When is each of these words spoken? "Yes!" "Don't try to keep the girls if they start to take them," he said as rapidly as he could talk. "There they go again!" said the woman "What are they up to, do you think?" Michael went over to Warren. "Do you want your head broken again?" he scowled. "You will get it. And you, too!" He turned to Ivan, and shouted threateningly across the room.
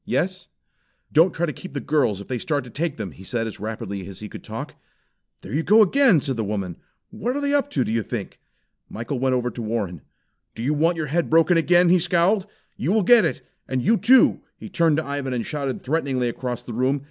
"Yes!" 0.03 0.47
"Don't 1.11 1.31
try 1.31 1.45
to 1.45 1.53
keep 1.53 1.73
the 1.73 1.79
girls 1.79 2.21
if 2.21 2.27
they 2.27 2.39
start 2.39 2.63
to 2.63 2.71
take 2.71 2.97
them," 2.97 3.11
he 3.11 3.23
said 3.23 3.45
as 3.45 3.59
rapidly 3.59 4.07
as 4.07 4.19
he 4.19 4.27
could 4.29 4.43
talk. 4.43 4.73
"There 5.41 5.53
they 5.53 5.61
go 5.61 5.83
again!" 5.83 6.21
said 6.21 6.37
the 6.37 6.43
woman 6.43 6.77
"What 7.11 7.35
are 7.35 7.39
they 7.39 7.53
up 7.53 7.69
to, 7.69 7.83
do 7.83 7.91
you 7.91 8.01
think?" 8.01 8.39
Michael 8.89 9.19
went 9.19 9.35
over 9.35 9.51
to 9.51 9.61
Warren. 9.61 10.01
"Do 10.55 10.63
you 10.63 10.73
want 10.73 10.97
your 10.97 11.05
head 11.05 11.29
broken 11.29 11.55
again?" 11.55 11.89
he 11.89 11.99
scowled. 11.99 12.47
"You 12.77 12.91
will 12.91 13.03
get 13.03 13.25
it. 13.25 13.43
And 13.67 13.83
you, 13.83 13.95
too!" 13.95 14.41
He 14.57 14.69
turned 14.69 14.97
to 14.97 15.05
Ivan, 15.05 15.33
and 15.35 15.45
shouted 15.45 15.83
threateningly 15.83 16.29
across 16.29 16.63
the 16.63 16.73
room. 16.73 16.99